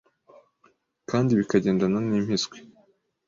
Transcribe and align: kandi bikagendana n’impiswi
kandi 1.09 1.37
bikagendana 1.39 1.99
n’impiswi 2.09 2.57